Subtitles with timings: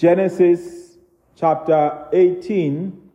[0.00, 0.96] Genesis
[1.36, 3.10] chapter 18,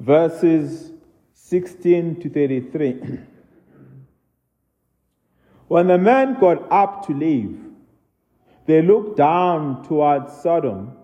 [0.00, 0.90] verses
[1.34, 2.92] 16 to 33.
[5.68, 7.60] when the men got up to leave,
[8.64, 10.96] they looked down towards Sodom,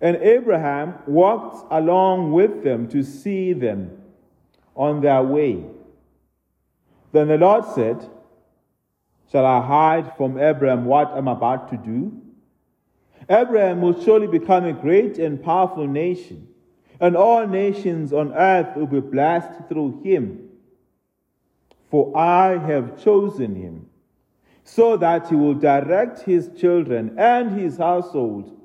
[0.00, 4.00] and Abraham walked along with them to see them
[4.74, 5.62] on their way.
[7.12, 8.08] Then the Lord said,
[9.30, 12.22] Shall I hide from Abraham what I'm about to do?
[13.28, 16.48] Abraham will surely become a great and powerful nation,
[17.00, 20.48] and all nations on earth will be blessed through him.
[21.90, 23.86] For I have chosen him,
[24.64, 28.60] so that he will direct his children and his household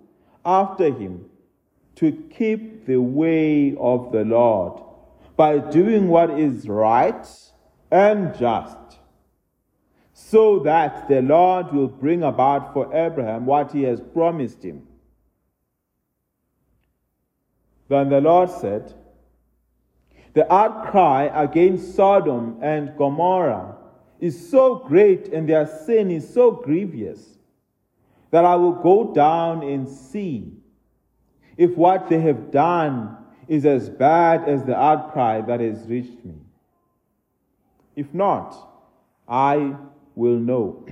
[0.46, 1.26] after him
[1.96, 4.82] to keep the way of the Lord
[5.36, 7.28] by doing what is right
[7.92, 8.78] and just
[10.30, 14.88] so that the Lord will bring about for Abraham what he has promised him.
[17.90, 18.94] Then the Lord said,
[20.34, 23.76] The outcry against Sodom and Gomorrah
[24.20, 27.38] is so great and their sin is so grievous
[28.30, 30.54] that I will go down and see
[31.58, 36.36] if what they have done is as bad as the outcry that has reached me.
[37.96, 38.56] If not,
[39.28, 39.76] I
[40.16, 40.86] will know.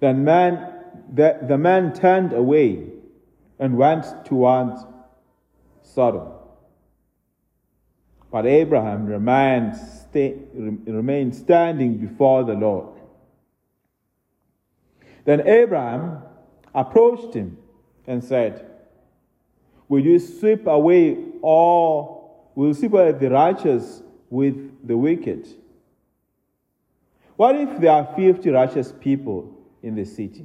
[0.00, 0.72] Then man,
[1.12, 2.86] the, the man turned away
[3.58, 4.84] and went towards
[5.82, 6.28] Sodom.
[8.30, 12.96] But Abraham remained, sta- remained standing before the Lord.
[15.24, 16.22] Then Abraham
[16.74, 17.58] approached him
[18.06, 18.66] and said,
[19.88, 25.48] Will you sweep away all, will sweep away the righteous with the wicked?
[27.40, 29.50] What if there are 50 righteous people
[29.82, 30.44] in the city?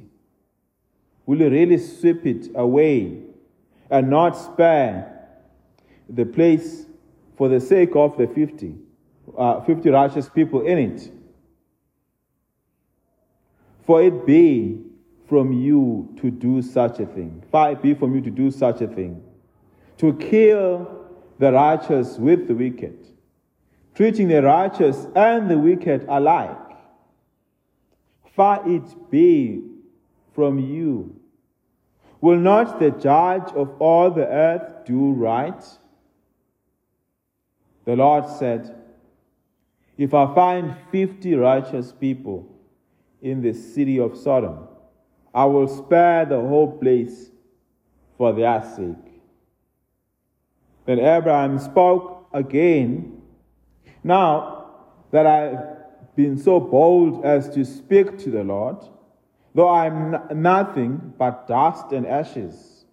[1.26, 3.20] Will you really sweep it away
[3.90, 5.28] and not spare
[6.08, 6.86] the place
[7.36, 8.76] for the sake of the 50,
[9.36, 11.10] uh, 50 righteous people in it?
[13.84, 14.80] For it be
[15.28, 17.44] from you to do such a thing.
[17.52, 19.22] Far it be from you to do such a thing.
[19.98, 21.08] To kill
[21.38, 23.06] the righteous with the wicked,
[23.94, 26.65] treating the righteous and the wicked alike
[28.36, 29.64] far it be
[30.34, 31.18] from you.
[32.20, 35.64] Will not the judge of all the earth do right?
[37.84, 38.74] The Lord said,
[39.96, 42.46] If I find fifty righteous people
[43.22, 44.68] in the city of Sodom,
[45.34, 47.30] I will spare the whole place
[48.18, 49.22] for their sake.
[50.84, 53.22] Then Abraham spoke again.
[54.02, 54.70] Now
[55.10, 55.75] that I
[56.16, 58.76] been so bold as to speak to the Lord,
[59.54, 62.84] though I'm nothing but dust and ashes?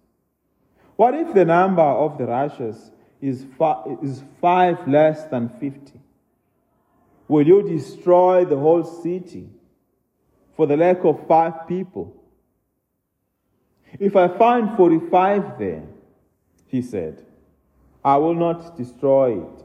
[0.96, 2.90] What if the number of the righteous
[3.20, 3.46] is,
[4.02, 6.00] is five less than fifty?
[7.26, 9.48] Will you destroy the whole city
[10.56, 12.14] for the lack of five people?
[13.98, 15.84] If I find 45 there,
[16.66, 17.24] he said,
[18.04, 19.63] I will not destroy it.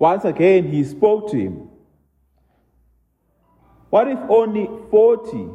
[0.00, 1.68] Once again, he spoke to him.
[3.90, 5.48] What if only 40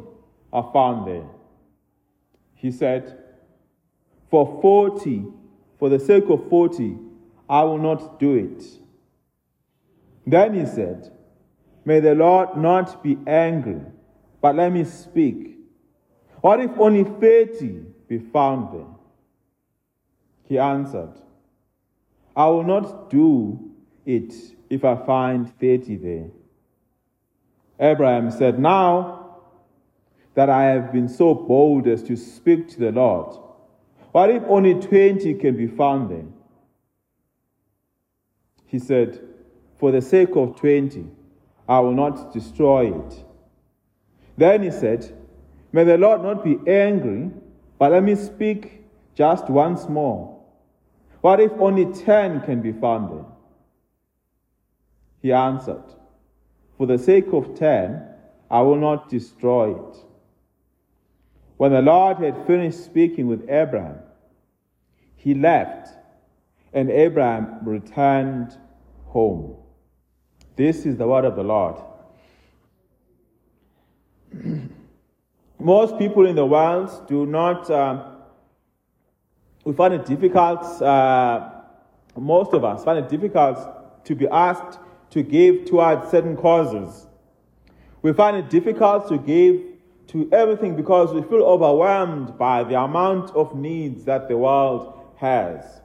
[0.52, 1.26] are found there?
[2.54, 3.18] He said,
[4.30, 5.24] For 40,
[5.80, 6.96] for the sake of 40,
[7.48, 8.62] I will not do it.
[10.24, 11.10] Then he said,
[11.84, 13.80] May the Lord not be angry,
[14.40, 15.58] but let me speak.
[16.40, 18.86] What if only 30 be found there?
[20.44, 21.14] He answered,
[22.36, 23.65] I will not do
[24.06, 24.32] it
[24.70, 26.28] if I find 30 there.
[27.78, 29.36] Abraham said, Now
[30.34, 33.36] that I have been so bold as to speak to the Lord,
[34.12, 36.24] what if only 20 can be found there?
[38.64, 39.20] He said,
[39.76, 41.06] For the sake of 20,
[41.68, 43.24] I will not destroy it.
[44.38, 45.14] Then he said,
[45.72, 47.30] May the Lord not be angry,
[47.78, 50.40] but let me speak just once more.
[51.20, 53.35] What if only 10 can be found there?
[55.26, 55.82] He answered,
[56.78, 58.00] For the sake of ten,
[58.48, 59.96] I will not destroy it.
[61.56, 63.98] When the Lord had finished speaking with Abraham,
[65.16, 65.88] he left,
[66.72, 68.56] and Abraham returned
[69.06, 69.56] home.
[70.54, 71.82] This is the word of the Lord.
[75.58, 78.12] Most people in the world do not, uh,
[79.64, 81.50] we find it difficult, uh,
[82.16, 84.78] most of us find it difficult to be asked
[85.10, 87.06] to give towards certain causes.
[88.02, 89.62] We find it difficult to give
[90.08, 95.80] to everything because we feel overwhelmed by the amount of needs that the world has.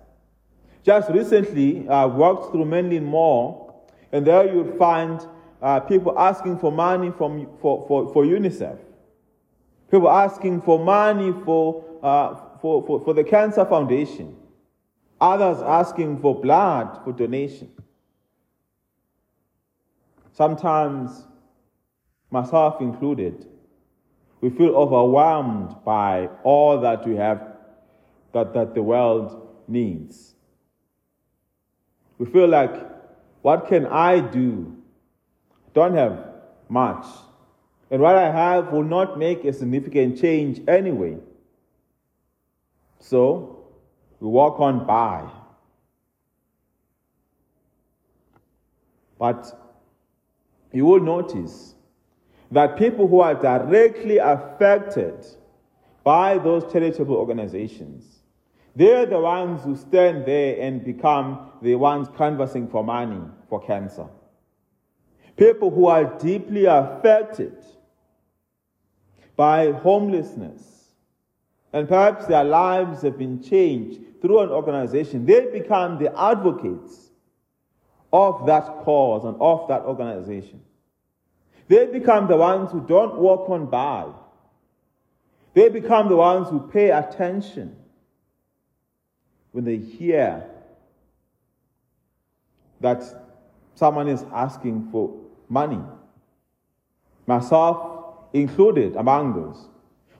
[0.83, 5.25] Just recently, I walked through Menlyn Mall, and there you'll find
[5.61, 8.79] uh, people asking for money from, for, for, for UNICEF,
[9.89, 14.35] people asking for money for, uh, for, for, for the Cancer Foundation,
[15.19, 17.71] others asking for blood for donation.
[20.41, 21.27] Sometimes,
[22.31, 23.45] myself included,
[24.41, 27.57] we feel overwhelmed by all that we have,
[28.33, 30.33] that, that the world needs.
[32.17, 32.73] We feel like,
[33.43, 34.75] what can I do?
[35.75, 36.25] Don't have
[36.69, 37.05] much.
[37.91, 41.17] And what I have will not make a significant change anyway.
[42.99, 43.67] So,
[44.19, 45.29] we walk on by.
[49.19, 49.60] But
[50.71, 51.75] you will notice
[52.51, 55.25] that people who are directly affected
[56.03, 58.19] by those charitable organizations,
[58.75, 64.07] they're the ones who stand there and become the ones canvassing for money for cancer.
[65.37, 67.57] People who are deeply affected
[69.35, 70.93] by homelessness,
[71.73, 77.10] and perhaps their lives have been changed through an organization, they become the advocates
[78.13, 80.61] of that cause and of that organization.
[81.67, 84.07] They become the ones who don't walk on by.
[85.53, 87.75] They become the ones who pay attention
[89.51, 90.45] when they hear
[92.81, 93.03] that
[93.75, 95.17] someone is asking for
[95.47, 95.81] money.
[97.27, 99.67] Myself included among those.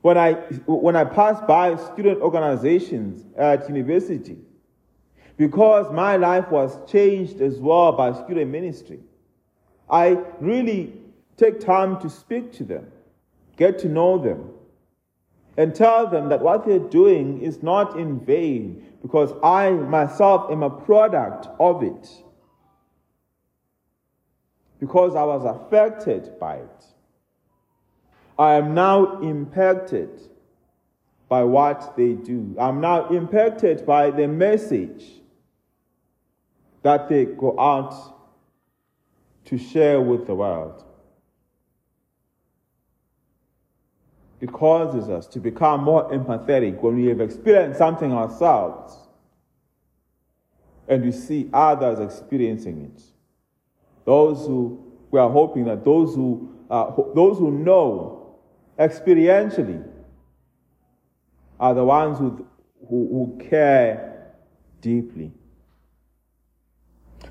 [0.02, 0.34] When I,
[0.66, 4.38] when I pass by student organizations at university,
[5.38, 9.00] because my life was changed as well by student ministry,
[9.90, 10.94] I really
[11.38, 12.88] take time to speak to them,
[13.58, 14.50] get to know them,
[15.58, 20.64] and tell them that what they're doing is not in vain because I myself am
[20.64, 22.10] a product of it.
[24.80, 26.86] Because I was affected by it.
[28.40, 30.10] I am now impacted
[31.30, 32.56] by what they do.
[32.60, 35.21] I'm now impacted by the message
[36.84, 37.94] that they go out
[39.46, 40.84] to share with the world.
[44.40, 48.98] It causes us to become more empathetic when we have experienced something ourselves
[50.88, 53.04] and we see others experiencing it.
[54.04, 58.36] Those who, we are hoping that those who, uh, those who know
[58.80, 59.88] experientially
[61.60, 62.48] are the ones who,
[62.90, 64.34] who, who care
[64.82, 65.32] deeply.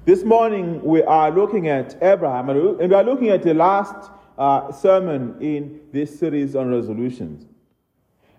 [0.06, 4.72] This morning we are looking at Abraham and we are looking at the last uh,
[4.72, 7.46] sermon in this series on resolutions.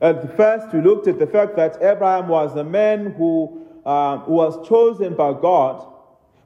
[0.02, 4.34] At first, we looked at the fact that Abraham was a man who, uh, who
[4.34, 5.88] was chosen by God,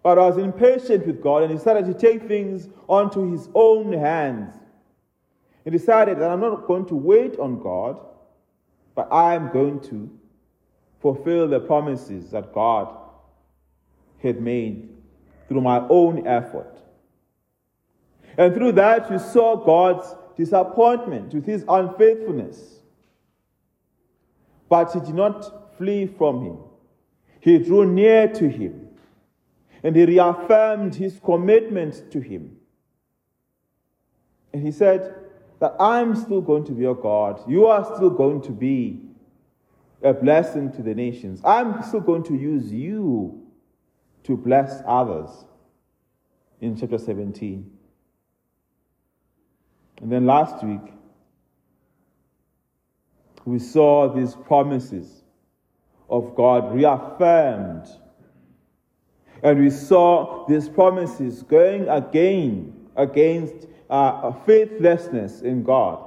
[0.03, 4.53] but was impatient with God and started to take things onto his own hands.
[5.63, 7.97] He decided that I'm not going to wait on God,
[8.93, 10.09] but I'm going to
[10.99, 12.93] fulfill the promises that God
[14.21, 14.94] had made
[15.47, 16.77] through my own effort.
[18.37, 22.79] And through that, you saw God's disappointment with his unfaithfulness.
[24.67, 26.57] But he did not flee from him,
[27.39, 28.87] he drew near to him,
[29.83, 32.57] and he reaffirmed his commitment to him.
[34.53, 35.13] And he said
[35.59, 37.41] that I'm still going to be your God.
[37.47, 39.01] You are still going to be
[40.01, 41.41] a blessing to the nations.
[41.43, 43.44] I'm still going to use you
[44.25, 45.29] to bless others.
[46.61, 47.69] In chapter 17.
[50.01, 50.93] And then last week,
[53.45, 55.23] we saw these promises
[56.09, 57.87] of God reaffirmed.
[59.43, 66.03] And we saw these promises going again against uh, faithlessness in God.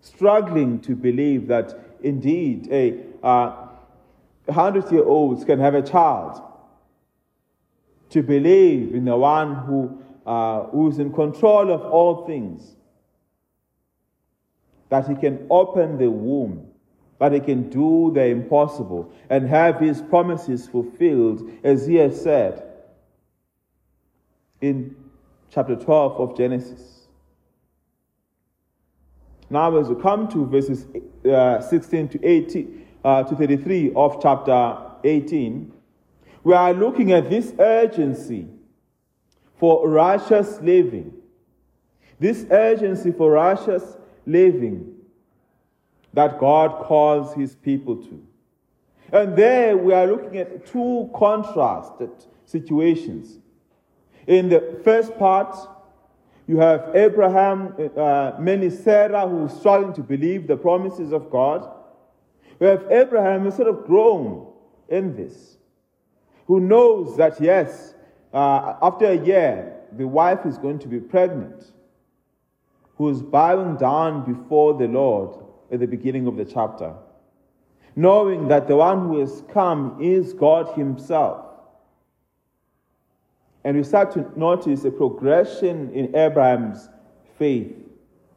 [0.00, 3.63] Struggling to believe that indeed a uh,
[4.50, 6.42] hundred year olds can have a child.
[8.10, 12.76] To believe in the one who uh, who's in control of all things,
[14.88, 16.66] that he can open the womb,
[17.18, 22.62] that he can do the impossible and have his promises fulfilled, as he has said
[24.60, 24.96] in
[25.50, 27.08] chapter 12 of Genesis.
[29.50, 30.86] Now, as we come to verses
[31.30, 35.72] uh, 16 to 18 uh, to 33 of chapter 18,
[36.42, 38.48] we are looking at this urgency
[39.58, 41.12] for righteous living,
[42.18, 43.96] this urgency for righteous
[44.26, 44.94] living
[46.12, 48.26] that God calls his people to.
[49.12, 52.10] And there we are looking at two contrasted
[52.46, 53.38] situations.
[54.26, 55.56] In the first part,
[56.46, 61.70] you have Abraham, uh, many Sarah who is struggling to believe the promises of God.
[62.60, 64.46] We have Abraham who sort of grown
[64.88, 65.56] in this,
[66.46, 67.94] who knows that yes,
[68.32, 71.72] uh, after a year, the wife is going to be pregnant,
[72.96, 76.94] who is bowing down before the Lord at the beginning of the chapter,
[77.96, 81.44] knowing that the one who has come is God Himself.
[83.64, 86.88] And we start to notice a progression in Abraham's
[87.38, 87.72] faith,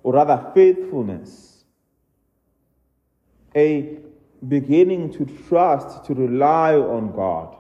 [0.04, 1.66] or rather faithfulness.
[3.56, 3.98] A
[4.46, 7.56] beginning to trust, to rely on God.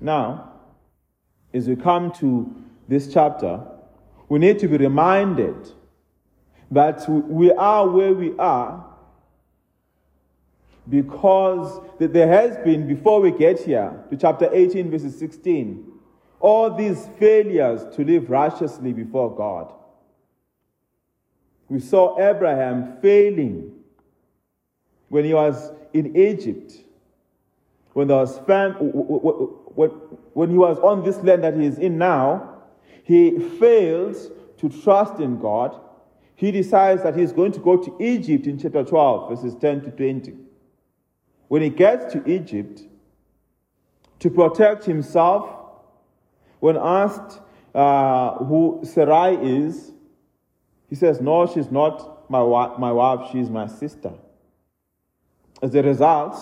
[0.00, 0.52] Now,
[1.54, 2.54] as we come to
[2.88, 3.64] this chapter,
[4.28, 5.72] we need to be reminded
[6.70, 8.86] that we are where we are
[10.88, 15.86] because there has been, before we get here to chapter 18, verses 16,
[16.40, 19.72] all these failures to live righteously before God.
[21.72, 23.72] We saw Abraham failing
[25.08, 26.74] when he was in Egypt,
[27.94, 32.58] when there was fam- when he was on this land that he is in now,
[33.04, 34.16] he failed
[34.58, 35.80] to trust in God.
[36.34, 39.90] He decides that he's going to go to Egypt in chapter 12, verses 10 to
[39.92, 40.34] 20.
[41.48, 42.82] When he gets to Egypt,
[44.18, 45.48] to protect himself,
[46.60, 47.40] when asked
[47.74, 49.92] uh, who Sarai is,
[50.92, 54.12] he says, No, she's not my, wa- my wife, she's my sister.
[55.62, 56.36] As a result,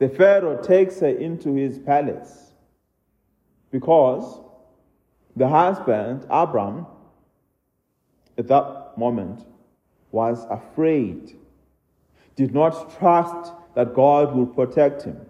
[0.00, 2.50] the Pharaoh takes her into his palace
[3.70, 4.40] because
[5.36, 6.84] the husband, Abram,
[8.36, 9.46] at that moment
[10.10, 11.38] was afraid,
[12.34, 15.20] did not trust that God will protect him.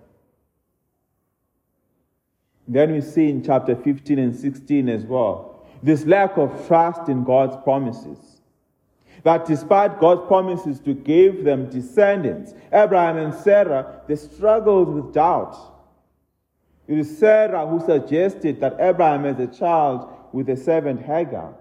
[2.66, 7.22] Then we see in chapter 15 and 16 as well this lack of trust in
[7.22, 8.38] God's promises
[9.24, 15.56] that despite God's promises to give them descendants, Abraham and Sarah, they struggled with doubt.
[16.88, 21.54] It is Sarah who suggested that Abraham has a child with the servant Hagar,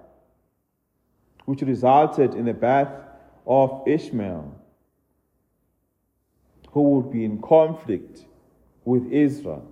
[1.45, 2.89] which resulted in the birth
[3.45, 4.55] of Ishmael,
[6.71, 8.25] who would be in conflict
[8.85, 9.67] with Israel.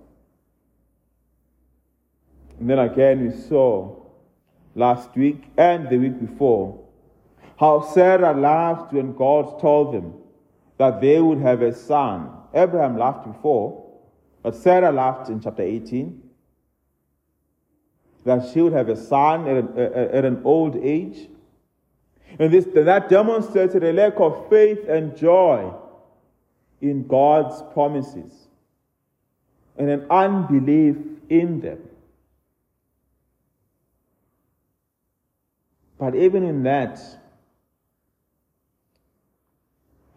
[2.60, 3.96] And then again, we saw
[4.74, 6.79] last week and the week before
[7.60, 10.14] how Sarah laughed when God told them
[10.78, 12.30] that they would have a son.
[12.54, 14.00] Abraham laughed before,
[14.42, 16.22] but Sarah laughed in chapter 18
[18.24, 21.28] that she would have a son at an, at an old age.
[22.38, 25.70] And this, that demonstrated a lack of faith and joy
[26.80, 28.32] in God's promises
[29.76, 30.96] and an unbelief
[31.28, 31.80] in them.
[35.98, 36.98] But even in that,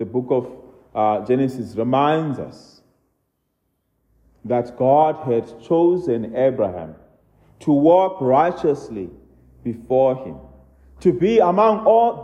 [0.04, 0.52] the book of
[0.94, 2.82] uh, Genesis reminds us
[4.44, 6.96] that God had chosen Abraham
[7.62, 9.10] to walk righteously
[9.64, 10.36] before him,
[11.00, 12.22] to be among all,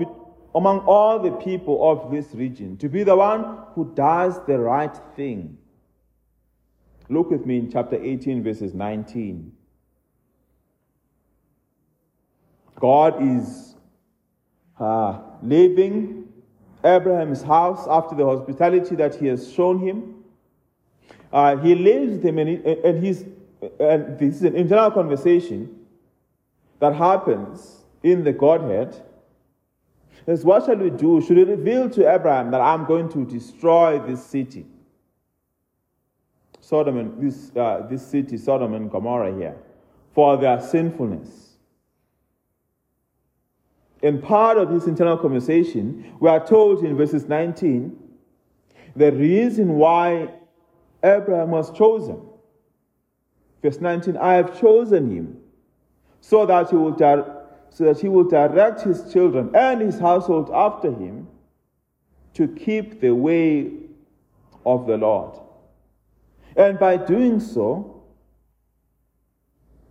[0.54, 4.96] among all the people of this region, to be the one who does the right
[5.16, 5.58] thing.
[7.08, 9.54] Look with me in chapter 18, verses 19.
[12.76, 13.76] God is
[14.78, 16.19] uh, living
[16.84, 20.16] Abraham's house after the hospitality that he has shown him.
[21.32, 23.26] Uh, he leaves him, and, he, and he's
[23.80, 25.86] and this is an internal conversation
[26.80, 29.04] that happens in the Godhead.
[30.28, 31.22] Is what shall we do?
[31.22, 34.66] Should we reveal to Abraham that I'm going to destroy this city?
[36.62, 39.58] Sodom and this, uh, this city, Sodom and Gomorrah here,
[40.14, 41.49] for their sinfulness.
[44.02, 47.98] In part of this internal conversation, we are told in verses 19
[48.96, 50.30] the reason why
[51.04, 52.22] Abraham was chosen.
[53.62, 55.38] Verse 19, I have chosen him
[56.22, 56.96] so that he will,
[57.70, 61.28] so that he will direct his children and his household after him
[62.34, 63.72] to keep the way
[64.66, 65.38] of the Lord.
[66.56, 68.04] And by doing so,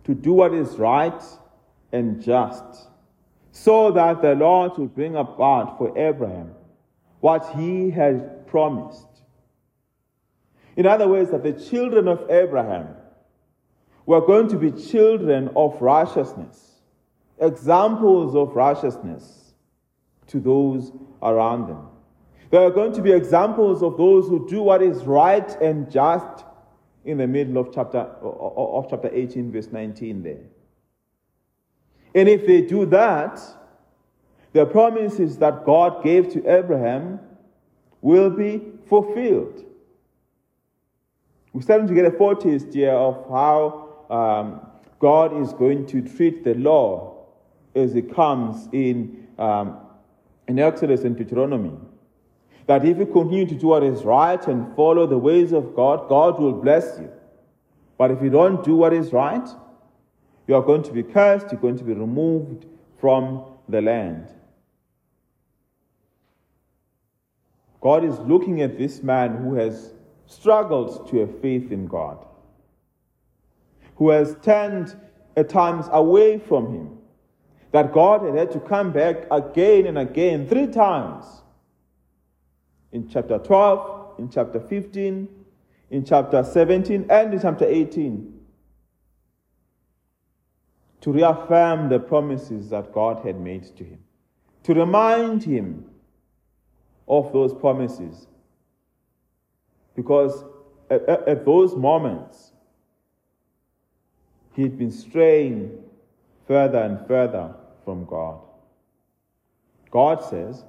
[0.03, 1.21] to do what is right
[1.91, 2.88] and just
[3.63, 6.51] so that the Lord would bring about for Abraham
[7.19, 9.07] what he had promised.
[10.77, 12.87] In other words, that the children of Abraham
[14.05, 16.79] were going to be children of righteousness,
[17.37, 19.53] examples of righteousness
[20.27, 21.85] to those around them.
[22.51, 26.45] There are going to be examples of those who do what is right and just
[27.03, 30.45] in the middle of chapter, of chapter 18, verse 19 there.
[32.15, 33.39] And if they do that,
[34.53, 37.19] the promises that God gave to Abraham
[38.01, 39.63] will be fulfilled.
[41.53, 44.61] We're starting to get a foretaste here of how um,
[44.99, 47.25] God is going to treat the law
[47.75, 49.77] as it comes in, um,
[50.47, 51.73] in Exodus and Deuteronomy
[52.69, 56.07] that if you continue to do what is right and follow the ways of God,
[56.07, 57.09] God will bless you.
[57.97, 59.49] But if you don't do what is right,
[60.49, 62.65] you are going to be cursed, you're going to be removed
[62.99, 64.27] from the land.
[67.79, 69.93] God is looking at this man who has
[70.25, 72.25] struggled to have faith in God,
[73.97, 74.99] who has turned
[75.37, 76.97] at times away from Him,
[77.71, 81.25] that God had had to come back again and again, three times
[82.91, 85.27] in chapter 12, in chapter 15,
[85.91, 88.38] in chapter 17, and in chapter 18
[91.01, 93.99] to reaffirm the promises that God had made to him,
[94.63, 95.85] to remind him
[97.07, 98.27] of those promises.
[99.95, 100.43] Because
[100.89, 102.51] at, at, those moments,
[104.53, 105.77] he'd been straying
[106.47, 108.39] further and further from God.
[109.91, 110.63] God says,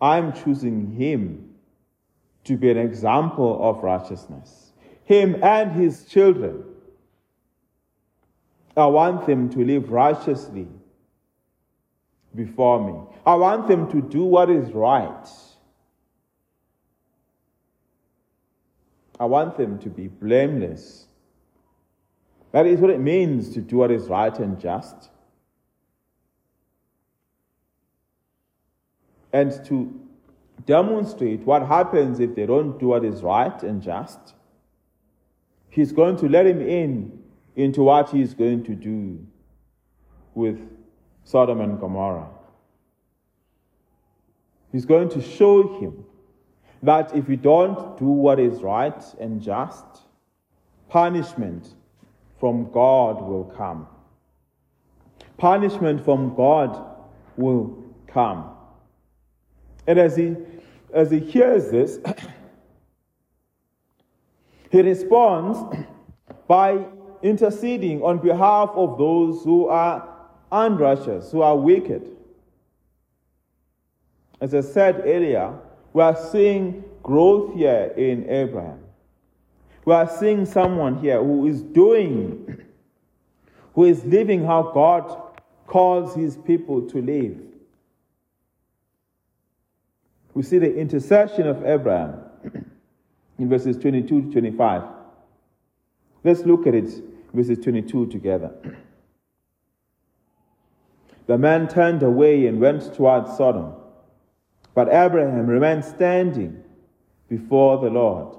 [0.00, 1.50] I'm choosing him
[2.44, 4.72] to be an example of righteousness.
[5.04, 6.64] Him and his children.
[8.76, 10.68] I want them to live righteously
[12.34, 12.98] before me.
[13.26, 15.28] I want them to do what is right.
[19.20, 21.06] I want them to be blameless.
[22.52, 25.10] That is what it means to do what is right and just.
[29.32, 30.00] and to
[30.66, 34.34] demonstrate what happens if they don't do what is right and just.
[35.70, 37.21] He's going to let him in
[37.56, 39.24] into what he's going to do
[40.34, 40.58] with
[41.24, 42.28] Sodom and Gomorrah.
[44.72, 46.04] He's going to show him
[46.82, 49.84] that if you don't do what is right and just,
[50.88, 51.74] punishment
[52.40, 53.86] from God will come.
[55.36, 56.96] Punishment from God
[57.36, 58.50] will come.
[59.86, 60.36] And as he,
[60.92, 61.98] as he hears this,
[64.70, 65.58] he responds
[66.48, 66.84] by
[67.22, 70.08] interceding on behalf of those who are
[70.50, 72.08] unrighteous, who are wicked.
[74.40, 75.56] As I said earlier,
[75.92, 78.80] we are seeing growth here in Abraham.
[79.84, 82.62] We are seeing someone here who is doing,
[83.74, 85.16] who is living how God
[85.66, 87.38] calls his people to live
[90.34, 92.20] we see the intercession of Abraham
[93.38, 94.82] in verses 22 to 25.
[96.24, 96.90] Let's look at it,
[97.32, 98.52] verses 22 together.
[101.26, 103.74] The man turned away and went towards Sodom,
[104.74, 106.62] but Abraham remained standing
[107.28, 108.36] before the Lord.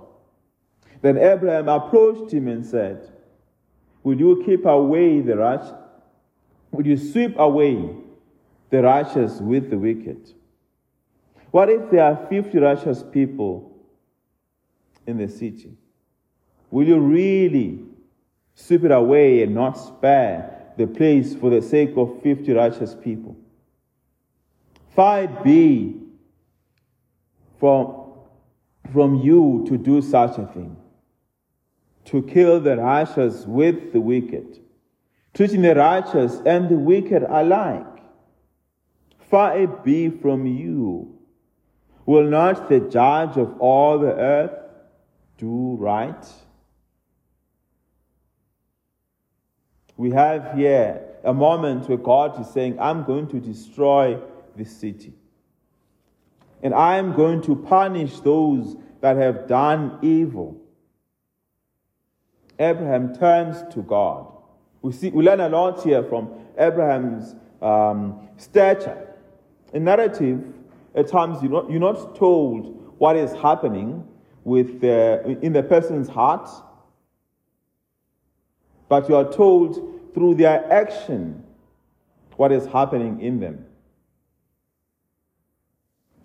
[1.02, 3.10] Then Abraham approached him and said,
[4.04, 5.74] Will you keep away the righteous?
[6.72, 7.96] Will you sweep away
[8.70, 10.34] the righteous with the wicked?
[11.52, 13.72] What if there are 50 righteous people
[15.06, 15.78] in the city?
[16.72, 17.80] Will you really
[18.56, 23.36] sweep it away and not spare the place for the sake of 50 righteous people?
[24.96, 25.96] Far be
[27.60, 28.14] from,
[28.92, 30.78] from you to do such a thing,
[32.06, 34.60] to kill the righteous with the wicked,
[35.34, 37.86] treating the righteous and the wicked alike.
[39.30, 41.14] Far it be from you
[42.06, 44.60] Will not the judge of all the earth
[45.38, 46.26] do right?
[50.04, 54.20] We have here a moment where God is saying, I'm going to destroy
[54.54, 55.14] this city.
[56.62, 60.62] And I am going to punish those that have done evil.
[62.60, 64.28] Abraham turns to God.
[64.82, 69.08] We, see, we learn a lot here from Abraham's um, stature.
[69.74, 70.44] A narrative
[70.96, 74.06] at times you're not, you're not told what is happening
[74.44, 76.50] with the, in the person's heart,
[78.90, 81.44] but you are told through their action
[82.38, 83.66] what is happening in them.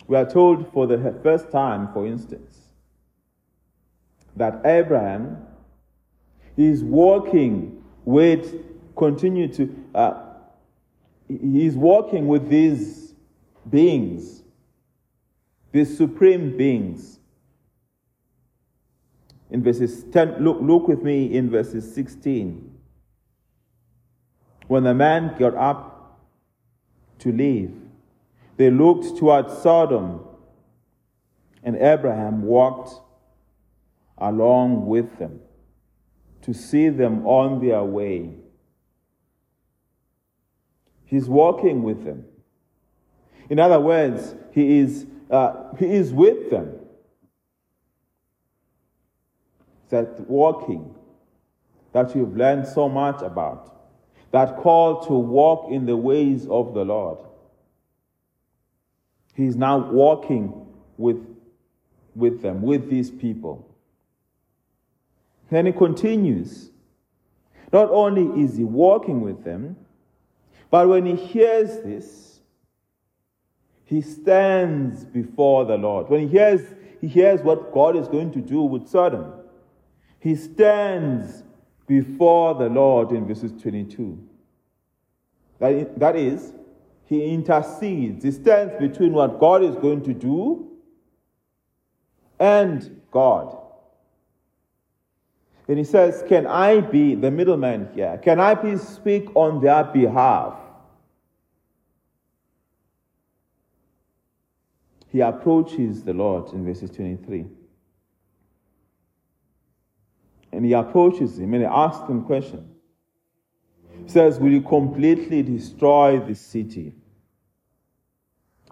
[0.07, 2.57] We are told for the first time, for instance,
[4.37, 5.47] that Abraham
[6.57, 8.55] is walking with,
[8.97, 10.23] continue to, uh,
[11.29, 13.15] he's walking with these
[13.69, 14.43] beings,
[15.73, 17.19] these supreme beings.
[19.51, 22.78] In verses 10, look, look with me in verses 16.
[24.69, 26.21] When the man got up
[27.21, 27.75] to leave,
[28.59, 30.21] they looked toward Sodom,
[31.65, 33.01] and Abraham walked
[34.19, 35.41] along with them
[36.43, 38.35] to see them on their way.
[41.05, 42.27] He's walking with them.
[43.49, 46.75] In other words, he is, uh, he is with them.
[49.89, 50.95] That walking
[51.93, 53.78] that you've learned so much about,
[54.31, 57.19] that call to walk in the ways of the Lord.
[59.35, 61.25] He's now walking with,
[62.15, 63.65] with them, with these people.
[65.51, 66.71] Then he continues.
[67.73, 69.77] Not only is he walking with them,
[70.71, 72.41] but when he hears this,
[73.85, 76.11] he stands before the Lord.
[76.11, 76.61] When he hears,
[77.01, 79.33] he hears what God is going to do with Sodom,
[80.21, 81.43] he stands
[81.89, 84.17] before the Lord in verses 22.
[85.59, 86.53] That, that is,
[87.07, 88.23] he intercedes.
[88.23, 90.71] He stands between what God is going to do
[92.39, 93.57] and God.
[95.67, 98.21] And he says, Can I be the middleman here?
[98.23, 100.55] Can I please speak on their behalf?
[105.11, 107.47] He approaches the Lord in verses 23.
[110.53, 112.69] And he approaches him and he asks him question.
[114.05, 116.93] He says, Will you completely destroy the city?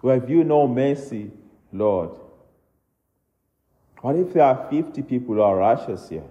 [0.03, 1.31] Well, have you no mercy,
[1.73, 2.11] Lord?
[4.01, 6.23] What if there are 50 people who are righteous here?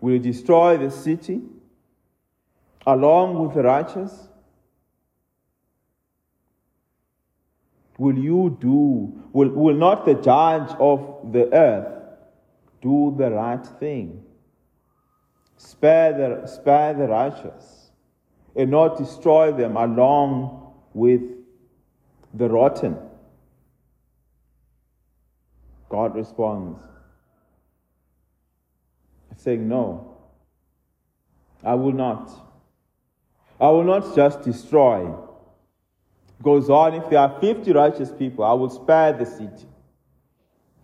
[0.00, 1.40] will you destroy the city
[2.84, 4.28] along with the righteous?
[7.96, 11.94] Will you do, will, will not the judge of the earth
[12.82, 14.24] do the right thing?
[15.58, 17.90] Spare the, spare the righteous
[18.54, 21.20] and not destroy them along with
[22.32, 22.96] the rotten.
[25.88, 26.78] God responds,
[29.36, 30.16] saying, No,
[31.64, 32.30] I will not.
[33.60, 35.12] I will not just destroy.
[36.40, 39.66] Goes on, if there are 50 righteous people, I will spare the city.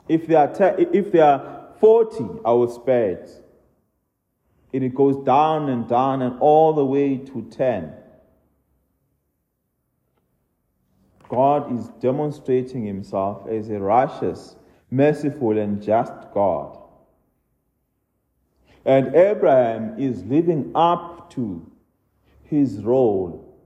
[0.08, 3.43] If there are, te- if there are 40, I will spare it.
[4.74, 7.92] And it goes down and down and all the way to 10.
[11.28, 14.56] God is demonstrating himself as a righteous,
[14.90, 16.76] merciful, and just God.
[18.84, 21.70] And Abraham is living up to
[22.42, 23.56] his role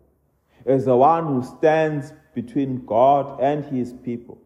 [0.66, 4.38] as the one who stands between God and his people,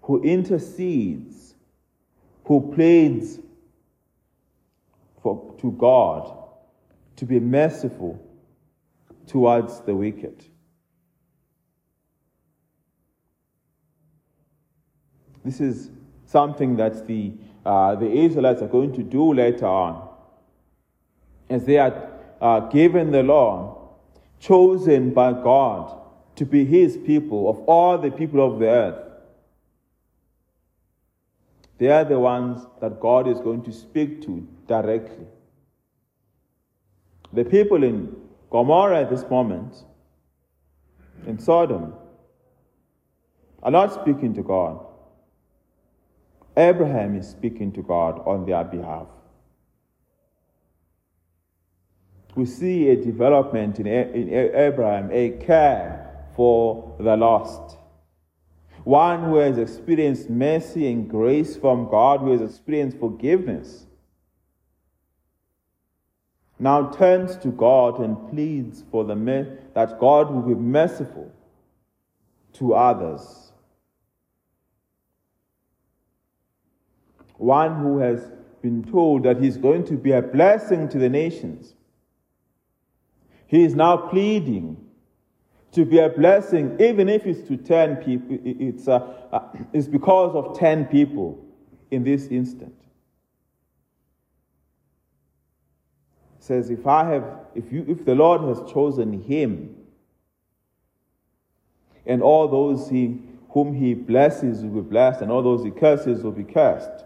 [0.00, 1.54] who intercedes,
[2.46, 3.40] who pleads
[5.24, 6.38] for, to God
[7.16, 8.20] to be merciful
[9.26, 10.44] towards the wicked.
[15.44, 15.90] This is
[16.26, 17.32] something that the
[17.64, 20.06] uh, the Israelites are going to do later on.
[21.48, 22.10] As they are
[22.40, 23.94] uh, given the law,
[24.38, 25.98] chosen by God
[26.36, 29.13] to be his people, of all the people of the earth.
[31.78, 35.26] They are the ones that God is going to speak to directly.
[37.32, 38.14] The people in
[38.50, 39.74] Gomorrah at this moment,
[41.26, 41.94] in Sodom,
[43.62, 44.86] are not speaking to God.
[46.56, 49.08] Abraham is speaking to God on their behalf.
[52.36, 57.76] We see a development in, Abraham, a care for the lost.
[58.84, 63.86] One who has experienced mercy and grace from God, who has experienced forgiveness,
[66.58, 69.16] now turns to God and pleads for the
[69.74, 71.32] that God will be merciful
[72.54, 73.44] to others
[77.36, 78.30] one who has
[78.62, 81.74] been told that he's going to be a blessing to the nations.
[83.46, 84.83] He is now pleading
[85.74, 88.98] to be a blessing, even if it's to 10 people, it's, uh,
[89.32, 91.44] uh, it's because of 10 people
[91.90, 92.74] in this instant.
[96.44, 99.74] says, if I have, if you, if the Lord has chosen him,
[102.04, 106.22] and all those he, whom he blesses will be blessed, and all those he curses
[106.22, 107.04] will be cursed.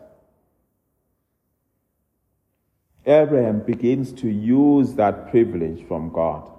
[3.07, 6.58] Abraham begins to use that privilege from God.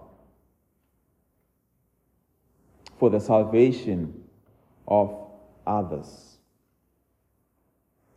[3.00, 4.24] For the salvation
[4.88, 5.16] of
[5.66, 6.38] others.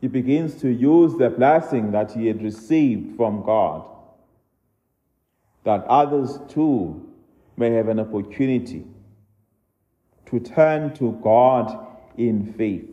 [0.00, 3.88] He begins to use the blessing that he had received from God,
[5.62, 7.08] that others too
[7.56, 8.84] may have an opportunity
[10.26, 12.88] to turn to God in faith.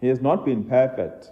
[0.00, 1.30] He has not been perfect.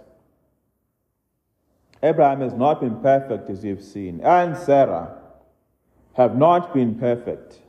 [2.01, 5.26] Abraham has not been perfect, as you've seen, and Sarah
[6.17, 7.59] have not been perfect.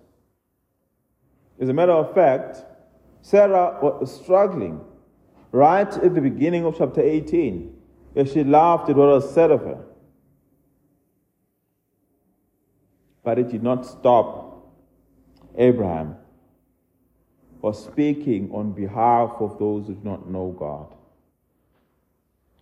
[1.61, 2.65] As a matter of fact,
[3.21, 4.81] Sarah was struggling
[5.53, 7.77] right at the beginning of chapter 18
[8.17, 9.85] as she laughed at what was said of her.
[13.23, 14.67] But it did not stop
[15.59, 16.17] Abraham
[17.61, 20.95] for speaking on behalf of those who do not know God,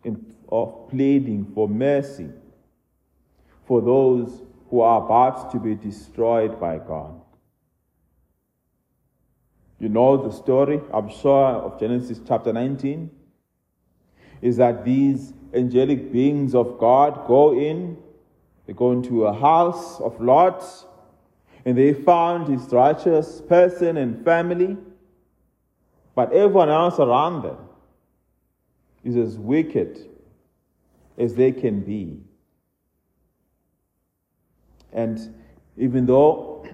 [0.05, 2.31] and of pleading for mercy
[3.67, 7.21] for those who are about to be destroyed by God.
[9.79, 13.11] You know the story, I'm sure, of Genesis chapter 19,
[14.41, 17.97] is that these angelic beings of God go in,
[18.67, 20.65] they go into a house of Lot,
[21.65, 24.77] and they found his righteous person and family,
[26.15, 27.59] but everyone else around them
[29.05, 30.09] is as wicked
[31.19, 32.21] as they can be.
[34.97, 35.35] And
[35.77, 36.67] even though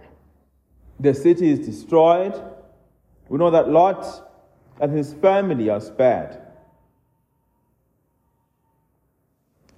[0.99, 2.41] the city is destroyed,
[3.29, 4.07] we know that Lot
[4.81, 6.39] and his family are spared.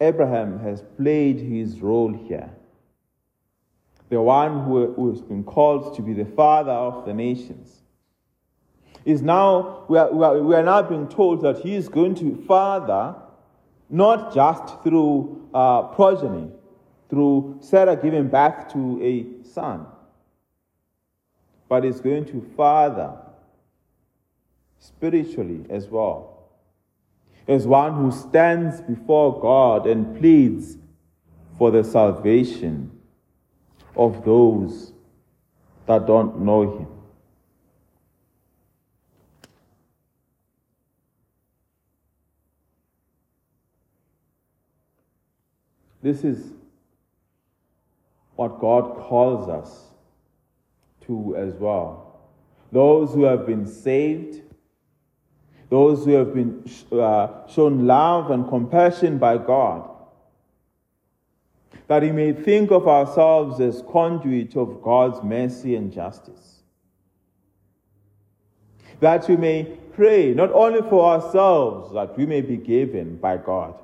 [0.01, 2.51] Abraham has played his role here.
[4.11, 7.81] The one who has been called to be the father of the nations
[9.07, 12.15] is now, we are, we are, we are now being told that he is going
[12.17, 13.15] to father
[13.89, 16.51] not just through uh, progeny,
[17.09, 19.87] through Sarah giving birth to a son,
[21.69, 23.17] but is going to father
[24.79, 26.51] spiritually as well,
[27.49, 30.77] as one who stands before God and pleads
[31.59, 32.91] for the salvation
[33.97, 34.93] of those
[35.87, 36.89] that don't know Him.
[46.03, 46.54] This is
[48.37, 49.85] what God calls us
[51.07, 52.21] to as well.
[52.73, 54.45] Those who have been saved
[55.75, 59.91] those who have been uh, shown love and compassion by God,
[61.89, 66.63] that we may think of ourselves as conduit of God's mercy and justice.
[69.01, 73.75] That we may pray not only for ourselves, that we may be given by God,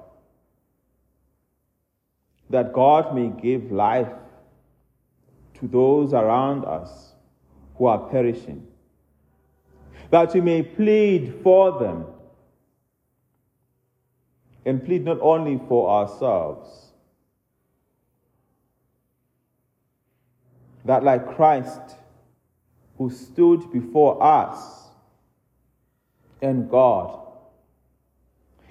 [2.50, 4.12] that God may give life
[5.60, 7.12] to those around us
[7.76, 8.66] who are perishing
[10.10, 12.04] that we may plead for them.
[14.66, 16.92] And plead not only for ourselves,
[20.84, 21.80] that like Christ,
[22.98, 24.88] who stood before us
[26.42, 27.18] and God,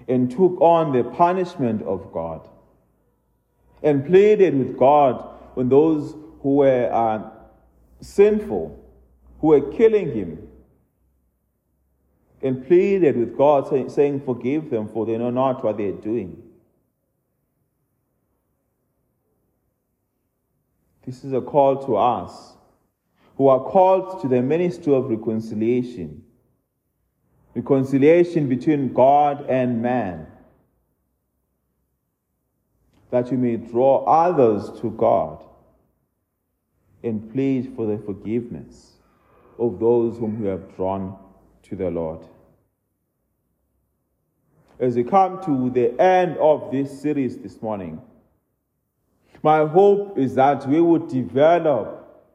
[0.07, 2.47] and took on the punishment of God,
[3.81, 7.29] and pleaded with God when those who were uh,
[8.01, 8.79] sinful,
[9.41, 10.47] who were killing him,
[12.41, 16.41] and pleaded with God, saying, Forgive them, for they know not what they are doing.
[21.05, 22.53] This is a call to us
[23.35, 26.23] who are called to the ministry of reconciliation.
[27.55, 30.27] Reconciliation between God and man.
[33.11, 35.43] That you may draw others to God
[37.03, 38.93] and plead for the forgiveness
[39.57, 41.17] of those whom you have drawn
[41.63, 42.25] to the Lord.
[44.79, 48.01] As we come to the end of this series this morning,
[49.43, 52.25] my hope is that we would develop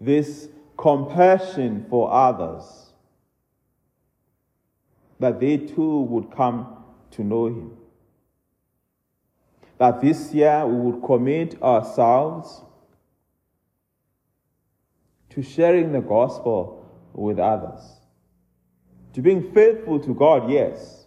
[0.00, 2.92] this compassion for others,
[5.18, 6.76] that they too would come
[7.10, 7.72] to know Him.
[9.78, 12.62] That this year we would commit ourselves
[15.38, 17.80] to sharing the gospel with others
[19.12, 21.06] to being faithful to God, yes.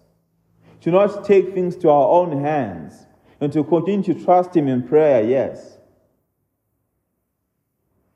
[0.82, 3.06] To not take things to our own hands
[3.42, 5.78] and to continue to trust Him in prayer, yes.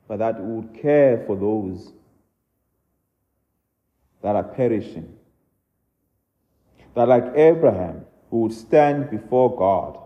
[0.08, 1.92] But that we would care for those
[4.22, 5.18] that are perishing.
[6.94, 9.98] That, like Abraham, we would stand before God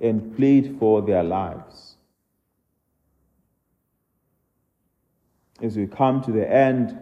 [0.00, 1.95] and plead for their lives
[5.62, 6.98] as we come to the end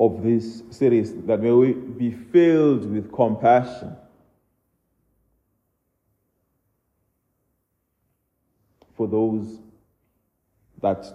[0.00, 3.96] of this series, that may we be filled with compassion
[8.96, 9.58] for those
[10.80, 11.06] that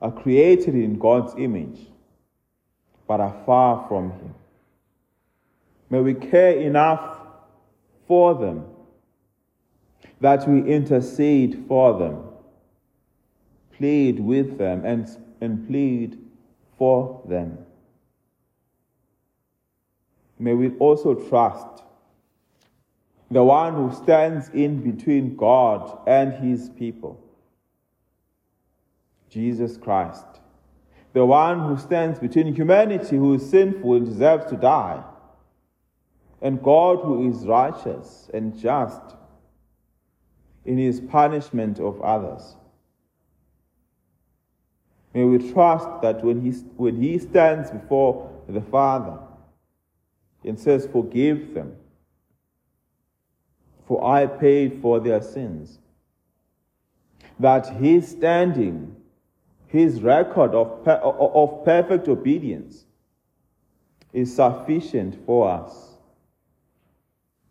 [0.00, 1.78] are created in God's image
[3.06, 4.34] but are far from Him.
[5.90, 7.18] May we care enough
[8.06, 8.66] for them
[10.20, 12.22] that we intercede for them,
[13.76, 15.08] plead with them, and,
[15.40, 16.18] and plead
[16.76, 17.58] for them.
[20.38, 21.82] May we also trust
[23.30, 27.20] the one who stands in between God and his people,
[29.28, 30.24] Jesus Christ,
[31.12, 35.02] the one who stands between humanity who is sinful and deserves to die,
[36.40, 39.02] and God who is righteous and just
[40.64, 42.54] in his punishment of others.
[45.14, 49.18] May we trust that when he, when he stands before the Father
[50.44, 51.76] and says, Forgive them,
[53.86, 55.78] for I paid for their sins,
[57.40, 58.96] that his standing,
[59.66, 62.84] his record of, of perfect obedience
[64.12, 65.88] is sufficient for us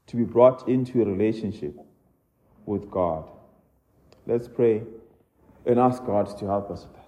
[0.07, 1.75] to be brought into a relationship
[2.65, 3.29] with God.
[4.25, 4.83] Let's pray
[5.65, 7.06] and ask God to help us with that.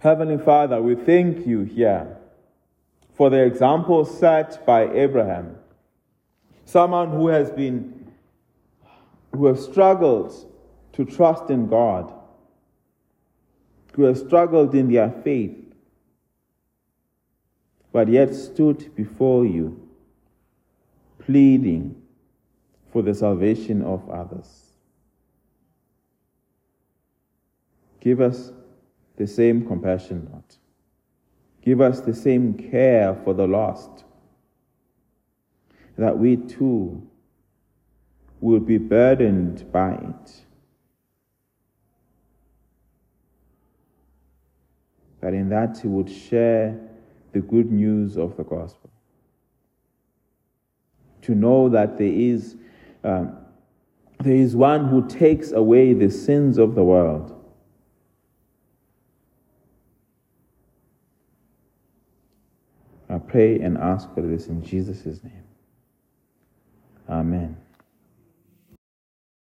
[0.00, 2.16] Heavenly Father, we thank you here
[3.14, 5.56] for the example set by Abraham,
[6.64, 8.12] someone who has been,
[9.34, 10.32] who has struggled
[10.92, 12.12] to trust in God,
[13.94, 15.56] who has struggled in their faith,
[17.90, 19.88] but yet stood before you,
[21.18, 22.00] pleading
[22.92, 24.66] for the salvation of others.
[28.00, 28.52] Give us
[29.18, 30.44] the same compassion, Lord.
[31.60, 34.04] Give us the same care for the lost,
[35.98, 37.06] that we too
[38.40, 40.44] will be burdened by it.
[45.20, 46.78] That in that we would share
[47.32, 48.90] the good news of the gospel.
[51.22, 52.56] To know that there is
[53.02, 53.36] um,
[54.20, 57.34] there is one who takes away the sins of the world.
[63.08, 65.44] I pray and ask for this in Jesus' name.
[67.08, 67.56] Amen.